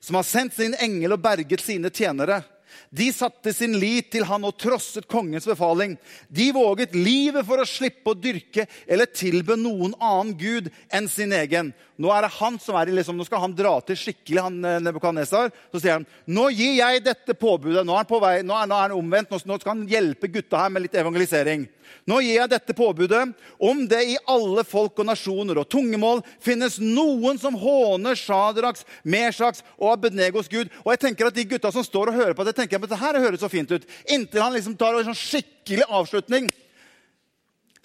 [0.00, 2.42] som har sendt sin engel og berget sine tjenere.
[2.90, 5.96] De satte sin lit til han og trosset kongens befaling.
[6.28, 11.34] De våget livet for å slippe å dyrke eller tilbe noen annen gud enn sin
[11.36, 11.72] egen.
[11.96, 14.58] Nå er det han som er i liksom, nå skal han dra til skikkelig, han
[14.68, 15.48] eh, Nebukadnesar.
[15.72, 17.86] Så sier han nå gir jeg dette påbudet.
[17.86, 19.32] Nå er han på vei, nå er, nå er han omvendt.
[19.32, 21.64] Nå, skal han hjelpe gutta her med litt evangelisering.
[22.06, 23.22] Nå gir jeg dette påbudet.
[23.62, 29.64] Om det i alle folk og nasjoner og tungemål finnes noen som håner Shadraks, Meshaks
[29.78, 32.56] og Abednegos gud Og jeg tenker at De gutta som står og hører på det,
[32.74, 33.86] at det høres så fint ut.
[34.10, 36.50] Inntil han liksom tar en sånn skikkelig avslutning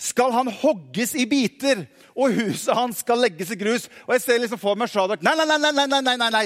[0.01, 1.83] skal han hogges i biter,
[2.17, 3.83] og huset hans skal legges i grus.
[4.07, 5.21] Og jeg ser liksom for meg Shadrach.
[5.21, 6.45] Nei, nei, nei, nei, nei, nei, nei, nei.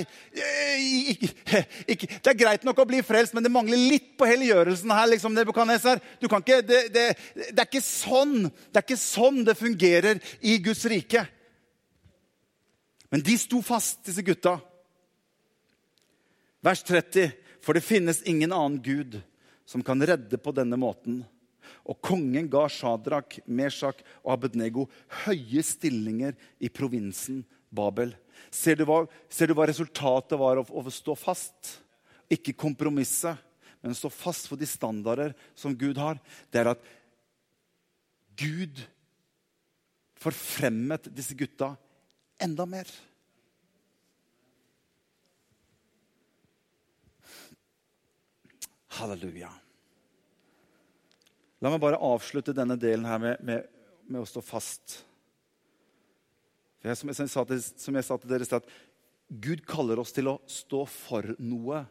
[1.93, 2.09] Ikke.
[2.19, 5.07] Det er greit nok å bli frelst, men det mangler litt på helliggjørelsen her.
[5.13, 6.03] liksom, Nebuchadnezzar.
[6.19, 7.05] Du kan ikke, det, det,
[7.37, 11.23] det, er ikke sånn, det er ikke sånn det fungerer i Guds rike.
[13.13, 14.57] Men de sto fast, disse gutta.
[16.65, 17.31] Vers 30.
[17.65, 19.17] For det finnes ingen annen Gud
[19.65, 21.23] som kan redde på denne måten.
[21.89, 24.85] Og kongen ga Shadrach, Meshach og Abednego
[25.25, 27.41] høye stillinger i provinsen
[27.73, 28.13] Babel.
[28.53, 31.79] Ser du hva, ser du hva resultatet var av å stå fast?
[32.29, 33.33] Ikke kompromisse,
[33.81, 36.21] men stå fast for de standarder som Gud har.
[36.53, 36.85] Det er at
[38.37, 38.81] Gud
[40.21, 41.73] forfremmet disse gutta
[42.41, 42.89] enda mer.
[48.95, 49.51] Halleluja.
[51.63, 53.67] La meg bare avslutte denne delen her med, med,
[54.07, 54.99] med å stå fast.
[56.85, 58.67] Jeg, som, jeg sa til, som jeg sa til dere at
[59.41, 61.81] Gud kaller oss til å stå for noe,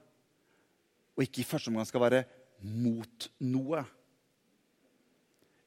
[1.15, 2.23] og ikke i første omgang skal være
[2.63, 3.83] mot noe.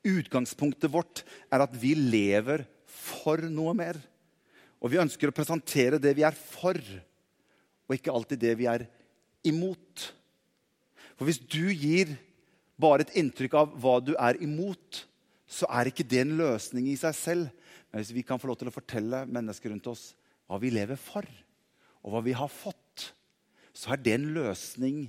[0.08, 4.00] Utgangspunktet vårt er at vi lever for noe mer.
[4.80, 6.78] Og vi ønsker å presentere det vi er for,
[7.88, 8.86] og ikke alltid det vi er
[9.48, 10.12] imot.
[11.18, 12.14] For hvis du gir
[12.78, 15.04] bare et inntrykk av hva du er imot,
[15.50, 17.50] så er ikke det en løsning i seg selv.
[17.90, 20.12] Men hvis vi kan få lov til å fortelle mennesker rundt oss
[20.48, 21.26] hva vi lever for,
[22.06, 23.10] og hva vi har fått,
[23.74, 25.08] så er det en løsning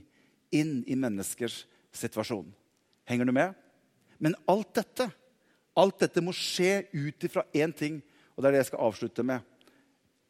[0.54, 1.62] inn i menneskers
[1.94, 2.48] situasjon.
[3.08, 3.52] Henger du med?
[4.18, 5.08] Men alt dette,
[5.78, 8.00] alt dette må skje ut ifra én ting,
[8.34, 9.44] og det er det jeg skal avslutte med.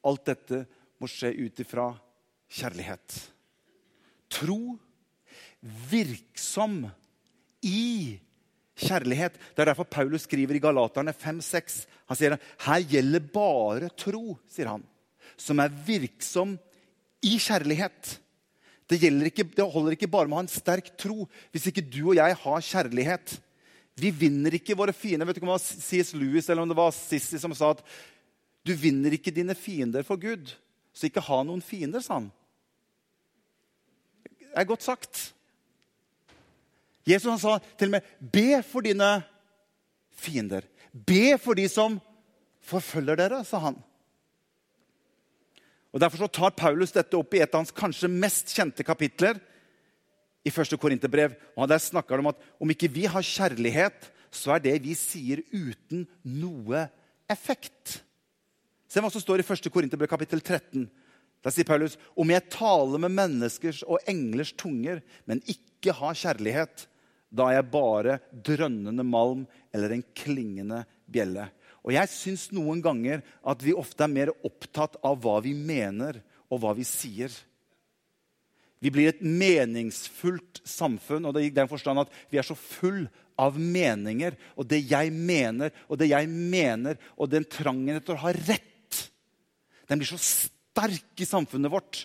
[0.07, 0.63] Alt dette
[0.99, 1.89] må skje ut ifra
[2.59, 3.17] kjærlighet.
[4.33, 4.77] Tro,
[5.63, 6.85] virksom
[7.67, 8.19] i
[8.79, 9.35] kjærlighet.
[9.55, 11.83] Det er derfor Paulus skriver i Galaterne 5-6.
[12.09, 14.85] Han sier her gjelder bare tro, sier han,
[15.37, 16.57] som er virksom
[17.27, 18.15] i kjærlighet.
[18.89, 22.01] Det, ikke, det holder ikke bare med å ha en sterk tro hvis ikke du
[22.07, 23.35] og jeg har kjærlighet.
[23.99, 25.27] Vi vinner ikke våre fiender.
[25.29, 26.15] Vet du om det var C.S.
[26.17, 27.83] Lewis eller om det var Sissy som sa at
[28.65, 30.55] du vinner ikke dine fiender for Gud.
[30.95, 32.31] Så ikke ha noen fiender, sa han.
[34.25, 35.21] Det er godt sagt.
[37.09, 39.23] Jesus han sa til og med 'be for dine
[40.13, 40.67] fiender'.
[40.93, 42.01] Be for de som
[42.61, 43.77] forfølger dere, sa han.
[45.93, 49.41] Og Derfor så tar Paulus dette opp i et av hans kanskje mest kjente kapitler
[50.45, 50.77] i 1.
[50.81, 51.35] Korinterbrev.
[51.57, 54.95] Og Der snakker han om at om ikke vi har kjærlighet, så er det vi
[54.95, 56.89] sier, uten noe
[57.31, 58.03] effekt.
[58.89, 59.71] Se hva som står i 1.
[59.73, 60.89] Korinterbrev kapittel 13.
[61.45, 66.87] Der sier Paulus om jeg taler med menneskers og englers tunger, men ikke har kjærlighet,
[67.29, 71.49] da er jeg bare drønnende malm eller en klingende bjelle.
[71.85, 76.21] Og jeg syns noen ganger at vi ofte er mer opptatt av hva vi mener,
[76.49, 77.33] og hva vi sier.
[78.81, 83.07] Vi blir et meningsfullt samfunn, og det i den forstand at vi er så full
[83.39, 84.37] av meninger.
[84.57, 89.03] Og det jeg mener, og det jeg mener, og den trangen etter å ha rett,
[89.89, 92.05] den blir så sterk i samfunnet vårt.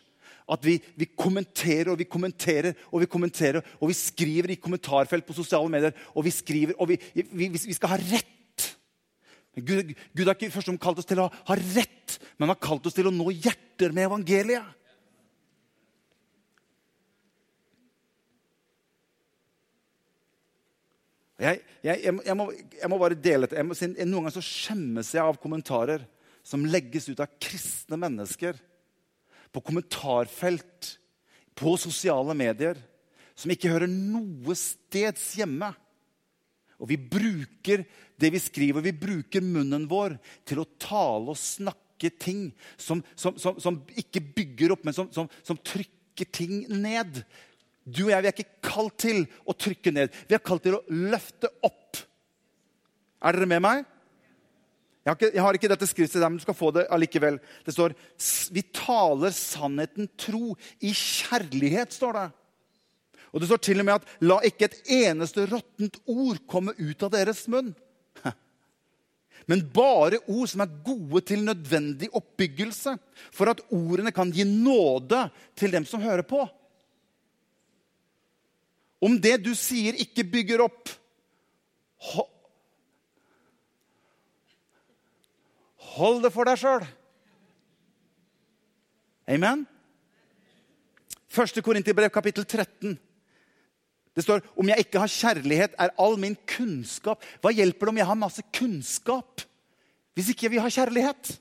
[0.51, 5.27] At vi, vi, kommenterer og vi kommenterer og vi kommenterer, og vi skriver i kommentarfelt
[5.27, 5.95] på sosiale medier.
[6.13, 8.69] Og vi skriver, og vi, vi, vi skal ha rett.
[9.53, 12.63] Gud, Gud har ikke først og kalt oss til å ha rett, men han har
[12.63, 14.71] kalt oss til å nå hjerter med evangeliet.
[21.43, 22.45] Jeg, jeg, jeg, jeg, må,
[22.91, 23.63] må bare dele dette.
[23.63, 26.06] Noen ganger så skjemmes jeg av kommentarer
[26.45, 28.60] som legges ut av kristne mennesker
[29.53, 30.97] på kommentarfelt,
[31.53, 32.79] på sosiale medier,
[33.37, 35.69] som ikke hører noe steds hjemme.
[36.81, 37.85] Og vi bruker
[38.19, 43.37] det vi skriver, vi bruker munnen vår til å tale og snakke ting som, som,
[43.39, 47.21] som, som ikke bygger opp, men som, trykker ting ned.
[47.83, 50.13] Du og jeg vi er ikke kalt til å trykke ned.
[50.27, 52.01] Vi er kalt til å løfte opp.
[53.23, 53.85] Er dere med meg?
[55.03, 57.35] Jeg har, ikke, jeg har ikke dette skriftet der, men du skal få det allikevel.
[57.65, 57.91] Det står
[58.55, 61.91] vi taler sannheten tro i kjærlighet.
[61.91, 62.29] står det.
[63.33, 67.03] Og det står til og med at la ikke et eneste råttent ord komme ut
[67.03, 67.73] av deres munn.
[69.49, 72.95] Men bare ord som er gode til nødvendig oppbyggelse,
[73.33, 75.25] for at ordene kan gi nåde
[75.59, 76.45] til dem som hører på.
[79.03, 80.93] Om det du sier, ikke bygger opp,
[85.93, 86.86] Hold det for deg sjøl.
[89.29, 89.63] Amen?
[91.34, 92.97] Første Korinterbrev, kapittel 13.
[94.13, 97.97] Det står om jeg ikke har kjærlighet, er all min kunnskap Hva hjelper det om
[97.97, 99.41] jeg har masse kunnskap
[100.13, 101.32] hvis ikke vi har kjærlighet?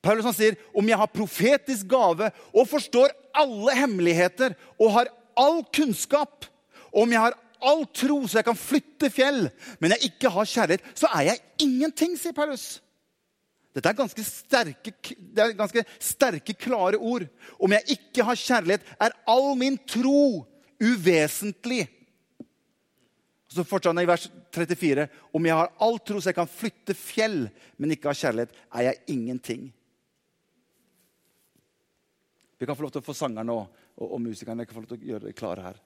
[0.00, 5.60] Paulus han sier om jeg har profetisk gave og forstår alle hemmeligheter og har all
[5.76, 6.46] kunnskap,
[6.88, 9.42] og om jeg har all tro så jeg kan flytte fjell,
[9.80, 12.80] men jeg ikke har kjærlighet, så er jeg ingenting, sier Paulus.
[13.70, 17.28] Dette er ganske sterke, det er ganske sterke, klare ord.
[17.62, 20.42] Om jeg ikke har kjærlighet, er all min tro
[20.82, 21.84] uvesentlig.
[23.50, 26.50] Og så fortsatte han i vers 34.: Om jeg har all tro så jeg kan
[26.50, 27.44] flytte fjell,
[27.78, 29.68] men ikke har kjærlighet, er jeg ingenting.
[32.58, 34.98] Vi kan få lov til å få sangerne og, og, og musikerne få lov til
[34.98, 35.78] å gjøre det klare her.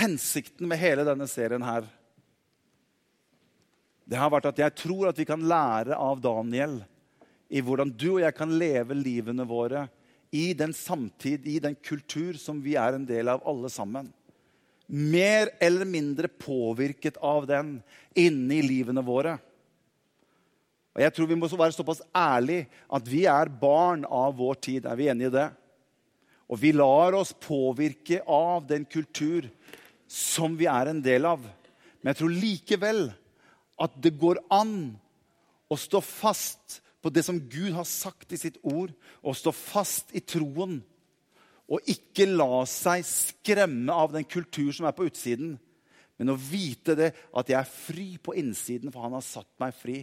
[0.00, 1.88] Hensikten med hele denne serien her
[4.10, 6.80] det har vært at jeg tror at vi kan lære av Daniel
[7.50, 9.84] i hvordan du og jeg kan leve livene våre
[10.34, 14.08] i den samtid, i den kultur som vi er en del av alle sammen.
[14.90, 17.76] Mer eller mindre påvirket av den
[18.18, 19.36] inni livene våre.
[20.90, 24.86] Og jeg tror Vi må være såpass ærlige at vi er barn av vår tid.
[24.86, 25.48] Er vi enige i det?
[26.50, 29.46] Og vi lar oss påvirke av den kultur
[30.10, 31.46] som vi er en del av.
[32.02, 33.04] Men jeg tror likevel
[33.80, 34.92] at det går an
[35.70, 38.92] å stå fast på det som Gud har sagt i sitt ord,
[39.24, 40.80] og stå fast i troen.
[41.70, 45.54] Og ikke la seg skremme av den kultur som er på utsiden,
[46.20, 49.72] men å vite det at jeg er fri på innsiden, for han har satt meg
[49.78, 50.02] fri.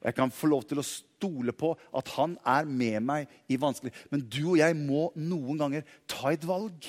[0.00, 3.58] Og jeg kan få lov til å stole på at han er med meg i
[3.60, 6.86] vanskelig Men du og jeg må noen ganger ta et valg.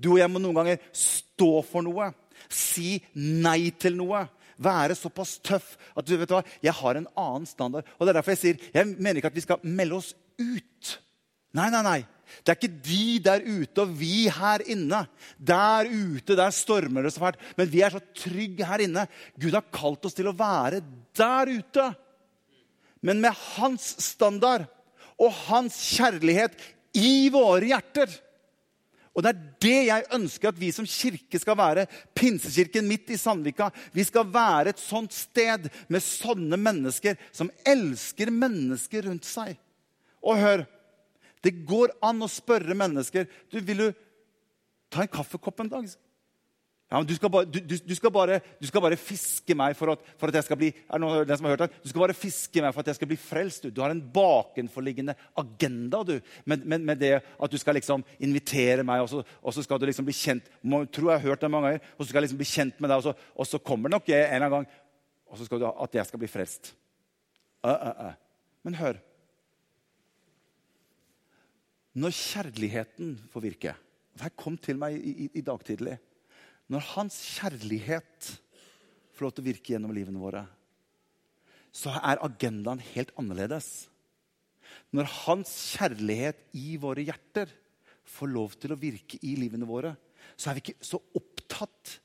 [0.00, 2.12] Du og jeg må noen ganger stå for noe.
[2.48, 4.22] Si nei til noe
[4.60, 7.88] være såpass tøff at du vet hva, jeg har en annen standard.
[7.98, 10.98] Og det er derfor Jeg sier, jeg mener ikke at vi skal melde oss ut
[11.56, 12.00] Nei, nei, nei.
[12.46, 15.00] Det er ikke de der ute og vi her inne.
[15.34, 17.40] Der ute der stormer det så fælt.
[17.58, 19.06] Men vi er så trygge her inne.
[19.34, 20.78] Gud har kalt oss til å være
[21.18, 21.88] der ute.
[23.02, 24.68] Men med hans standard
[25.20, 26.54] og hans kjærlighet
[26.96, 28.12] i våre hjerter.
[29.14, 31.86] Og Det er det jeg ønsker at vi som kirke skal være.
[32.14, 33.70] Pinsekirken midt i Sandvika.
[33.92, 39.58] Vi skal være et sånt sted med sånne mennesker som elsker mennesker rundt seg.
[40.22, 40.62] Og hør,
[41.42, 43.88] det går an å spørre mennesker du, vil du
[44.92, 45.90] ta en kaffekopp en dag.
[46.90, 49.92] Ja, men du skal, bare, du, du, skal bare, du skal bare, fiske meg for
[49.92, 51.84] at, for at, jeg skal bli er det noen som har hørt det?
[51.84, 53.68] Du skal bare fiske meg for at jeg skal bli frelst.
[53.70, 56.16] Du, har en bakenforliggende agenda du,
[56.50, 59.78] med, med, med, det at du skal liksom invitere meg, og så, og så skal
[59.78, 62.18] du liksom bli kjent må, tror jeg har hørt det mange ganger, og så skal
[62.18, 64.56] jeg liksom bli kjent med deg, og så, og så kommer nok en eller annen
[64.58, 64.70] gang
[65.30, 66.72] og så skal du at jeg skal bli frelst.
[67.62, 68.18] Uh, uh, uh.
[68.66, 68.98] Men hør
[72.00, 73.72] når kjærligheten får virke
[74.14, 75.96] Det her kom til meg i, i, i dag tidlig.
[76.70, 78.30] Når hans kjærlighet
[79.14, 80.44] får lov til å virke gjennom livene våre,
[81.74, 83.88] så er agendaen helt annerledes.
[84.94, 87.50] Når hans kjærlighet i våre hjerter
[88.10, 89.94] får lov til å virke i livene våre,
[90.38, 91.98] så er vi ikke så opptatt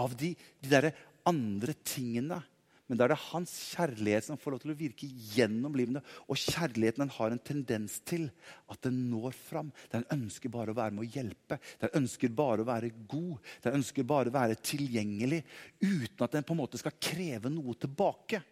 [0.00, 0.92] av de, de derre
[1.28, 2.40] andre tingene
[2.86, 6.02] men da er det hans kjærlighet som får lov til å virke gjennom livene.
[6.30, 8.28] Og kjærligheten den har en tendens til
[8.70, 9.72] at den når fram.
[9.90, 11.58] Den ønsker bare å være med å hjelpe.
[11.82, 13.40] Den ønsker bare å være god.
[13.64, 15.42] Den ønsker bare å være tilgjengelig
[15.82, 18.42] uten at den på en måte skal kreve noe tilbake.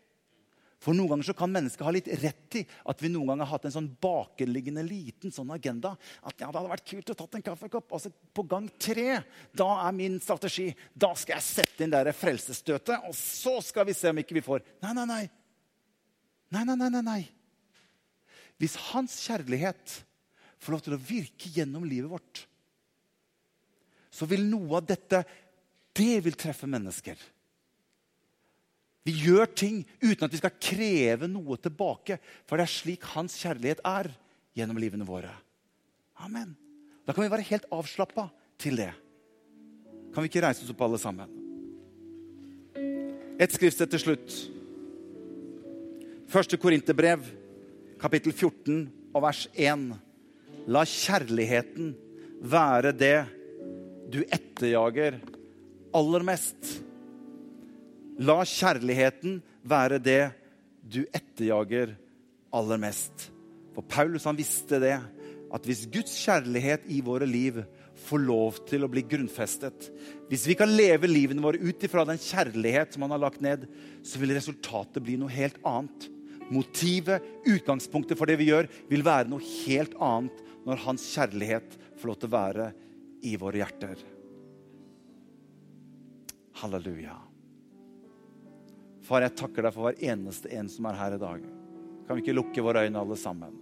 [0.84, 3.56] For Noen ganger så kan mennesket ha litt rett i at vi noen ganger har
[3.56, 5.94] hatt en sånn bakenliggende liten sånn agenda.
[6.20, 7.94] At ja, det hadde vært kult å tatt en kaffekopp.
[7.96, 9.22] Altså På gang tre
[9.56, 10.66] da er min strategi.
[10.92, 14.44] Da skal jeg sette inn det frelsesstøtet, og så skal vi se om ikke vi
[14.44, 15.22] får Nei, nei, nei.
[16.52, 17.22] Nei, nei, nei, nei, nei.
[18.60, 19.96] Hvis hans kjærlighet
[20.62, 22.44] får lov til å virke gjennom livet vårt,
[24.14, 25.24] så vil noe av dette
[25.96, 27.16] det vil treffe mennesker.
[29.04, 32.16] Vi gjør ting uten at vi skal kreve noe tilbake.
[32.48, 34.08] For det er slik hans kjærlighet er
[34.56, 35.32] gjennom livene våre.
[36.24, 36.54] Amen.
[37.04, 38.30] Da kan vi være helt avslappa
[38.60, 38.92] til det.
[40.14, 41.40] Kan vi ikke reise oss opp, alle sammen?
[43.34, 44.36] Et skriftsted til slutt.
[46.30, 47.26] Første Korinterbrev,
[48.00, 49.88] kapittel 14 og vers 1.
[50.70, 51.92] La kjærligheten
[52.40, 53.18] være det
[54.14, 55.18] du etterjager
[55.94, 56.78] aller mest.
[58.22, 60.22] La kjærligheten være det
[60.86, 61.96] du etterjager
[62.54, 63.30] aller mest.
[63.74, 64.98] For Paulus han visste det,
[65.54, 67.60] at hvis Guds kjærlighet i våre liv
[68.06, 69.88] får lov til å bli grunnfestet,
[70.30, 73.66] hvis vi kan leve livene våre ut ifra den kjærlighet som han har lagt ned,
[74.06, 76.08] så vil resultatet bli noe helt annet.
[76.54, 82.10] Motivet, utgangspunktet for det vi gjør, vil være noe helt annet når hans kjærlighet får
[82.10, 82.72] lov til å være
[83.24, 84.02] i våre hjerter.
[86.60, 87.33] Halleluja.
[89.04, 91.42] Far, jeg takker deg for hver eneste en som er her i dag.
[92.06, 93.58] Kan vi ikke lukke våre øyne, alle sammen?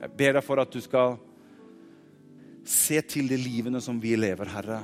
[0.00, 1.18] Jeg ber deg for at du skal
[2.64, 4.80] se til de livene som vi lever, Herre.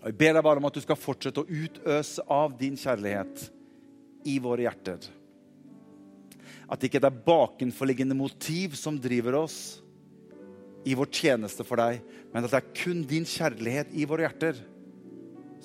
[0.00, 3.48] Og Jeg ber deg bare om at du skal fortsette å utøse av din kjærlighet
[4.30, 5.08] i våre hjerter.
[6.66, 9.58] At det ikke er bakenforliggende motiv som driver oss,
[10.86, 11.98] i vår tjeneste for deg,
[12.30, 14.60] men at det er kun din kjærlighet i våre hjerter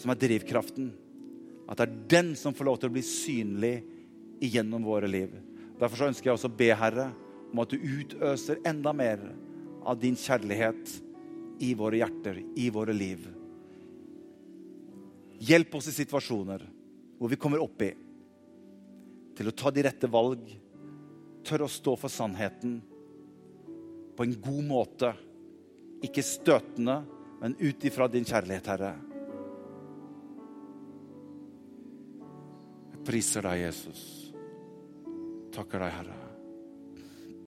[0.01, 0.89] som er drivkraften.
[1.69, 3.75] At det er den som får lov til å bli synlig
[4.41, 5.35] igjennom våre liv.
[5.77, 7.11] Derfor så ønsker jeg også å be, Herre,
[7.51, 9.21] om at du utøser enda mer
[9.85, 10.97] av din kjærlighet
[11.61, 13.27] i våre hjerter, i våre liv.
[15.41, 16.65] Hjelp oss i situasjoner
[17.21, 17.91] hvor vi kommer opp i,
[19.37, 20.49] til å ta de rette valg,
[21.45, 22.79] tørre å stå for sannheten
[24.21, 25.13] på en god måte.
[26.05, 26.99] Ikke støtende,
[27.41, 28.91] men ut ifra din kjærlighet, Herre.
[32.91, 34.03] Jeg priser deg, Jesus.
[35.57, 36.20] Takker deg, Herre.